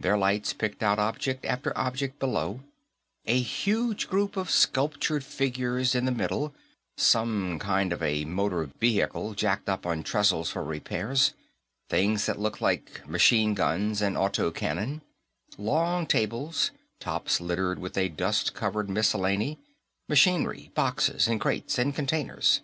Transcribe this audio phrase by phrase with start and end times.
[0.00, 2.60] Their lights picked out object after object below
[3.26, 6.54] a huge group of sculptured figures in the middle;
[6.96, 11.34] some kind of a motor vehicle jacked up on trestles for repairs;
[11.90, 15.02] things that looked like machine guns and auto cannon;
[15.58, 19.58] long tables, tops littered with a dust covered miscellany;
[20.08, 22.62] machinery; boxes and crates and containers.